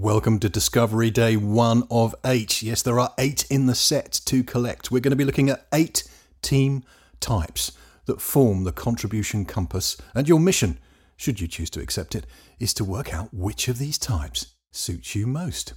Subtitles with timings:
[0.00, 2.62] Welcome to Discovery Day 1 of 8.
[2.62, 4.90] Yes, there are 8 in the set to collect.
[4.90, 6.04] We're going to be looking at 8
[6.40, 6.84] team
[7.20, 7.72] types
[8.06, 10.78] that form the contribution compass, and your mission,
[11.18, 12.24] should you choose to accept it,
[12.58, 15.74] is to work out which of these types suits you most.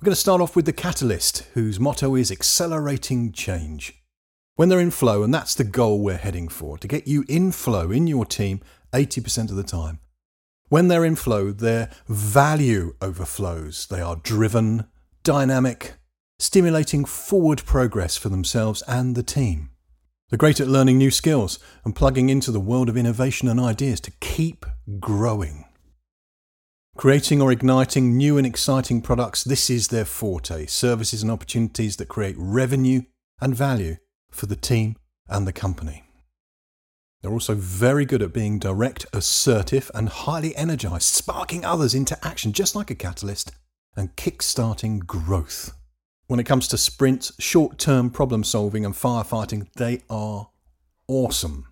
[0.00, 4.04] We're going to start off with the catalyst, whose motto is accelerating change.
[4.54, 7.50] When they're in flow, and that's the goal we're heading for, to get you in
[7.50, 8.60] flow in your team
[8.92, 9.98] 80% of the time
[10.72, 13.86] when they're in flow, their value overflows.
[13.88, 14.86] They are driven,
[15.22, 15.96] dynamic,
[16.38, 19.68] stimulating forward progress for themselves and the team.
[20.30, 24.00] They're great at learning new skills and plugging into the world of innovation and ideas
[24.00, 24.64] to keep
[24.98, 25.66] growing.
[26.96, 32.08] Creating or igniting new and exciting products, this is their forte services and opportunities that
[32.08, 33.02] create revenue
[33.42, 33.96] and value
[34.30, 34.96] for the team
[35.28, 36.04] and the company.
[37.22, 42.52] They're also very good at being direct, assertive, and highly energized, sparking others into action
[42.52, 43.52] just like a catalyst
[43.96, 45.72] and kick-starting growth.
[46.26, 50.48] When it comes to sprints, short term problem solving, and firefighting, they are
[51.06, 51.68] awesome.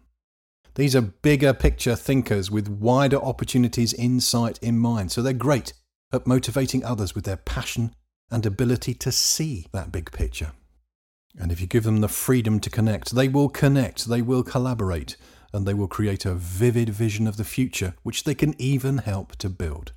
[0.77, 5.73] These are bigger picture thinkers with wider opportunities in sight in mind, so they're great
[6.13, 7.95] at motivating others with their passion
[8.31, 10.53] and ability to see that big picture.
[11.39, 15.17] And if you give them the freedom to connect, they will connect, they will collaborate,
[15.53, 19.37] and they will create a vivid vision of the future, which they can even help
[19.37, 19.93] to build.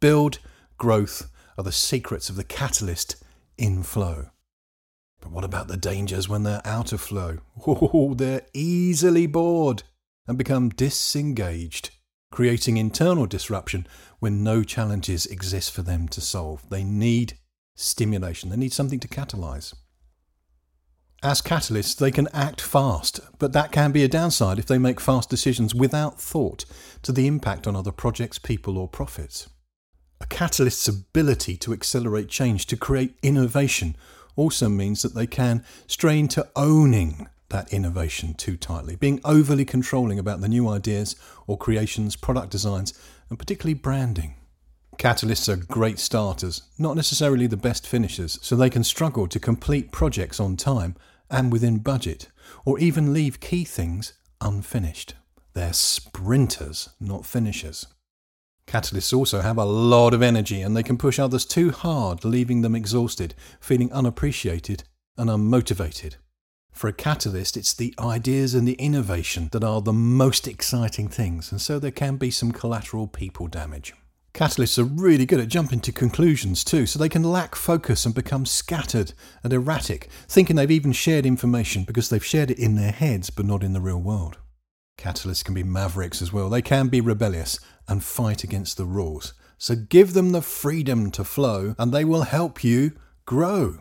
[0.00, 0.38] Build,
[0.78, 3.16] growth are the secrets of the catalyst
[3.56, 4.30] in flow.
[5.20, 7.38] But what about the dangers when they're out of flow?
[7.66, 9.82] Oh, they're easily bored
[10.26, 11.90] and become disengaged,
[12.30, 13.86] creating internal disruption
[14.18, 16.68] when no challenges exist for them to solve.
[16.68, 17.38] They need
[17.74, 19.74] stimulation, they need something to catalyze.
[21.24, 25.00] As catalysts, they can act fast, but that can be a downside if they make
[25.00, 26.66] fast decisions without thought
[27.00, 29.48] to the impact on other projects, people, or profits.
[30.20, 33.96] A catalyst's ability to accelerate change, to create innovation,
[34.36, 40.18] also means that they can strain to owning that innovation too tightly, being overly controlling
[40.18, 41.16] about the new ideas
[41.46, 42.92] or creations, product designs,
[43.30, 44.34] and particularly branding.
[44.98, 49.90] Catalysts are great starters, not necessarily the best finishers, so they can struggle to complete
[49.90, 50.94] projects on time
[51.34, 52.28] and within budget,
[52.64, 55.14] or even leave key things unfinished.
[55.52, 57.86] They're sprinters, not finishers.
[58.68, 62.62] Catalysts also have a lot of energy and they can push others too hard, leaving
[62.62, 64.84] them exhausted, feeling unappreciated
[65.18, 66.16] and unmotivated.
[66.72, 71.52] For a catalyst, it's the ideas and the innovation that are the most exciting things,
[71.52, 73.92] and so there can be some collateral people damage.
[74.34, 78.12] Catalysts are really good at jumping to conclusions too, so they can lack focus and
[78.12, 79.12] become scattered
[79.44, 83.46] and erratic, thinking they've even shared information because they've shared it in their heads but
[83.46, 84.38] not in the real world.
[84.98, 86.48] Catalysts can be mavericks as well.
[86.50, 89.34] They can be rebellious and fight against the rules.
[89.56, 92.90] So give them the freedom to flow and they will help you
[93.26, 93.78] grow.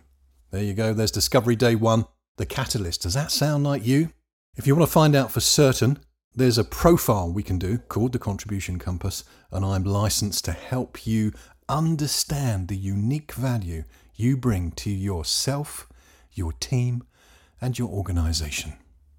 [0.51, 2.05] There you go, there's Discovery Day 1,
[2.37, 3.01] the catalyst.
[3.01, 4.09] Does that sound like you?
[4.55, 5.97] If you want to find out for certain,
[6.35, 11.05] there's a profile we can do called the Contribution Compass, and I'm licensed to help
[11.05, 11.31] you
[11.69, 13.83] understand the unique value
[14.15, 15.87] you bring to yourself,
[16.33, 17.03] your team,
[17.61, 18.73] and your organization.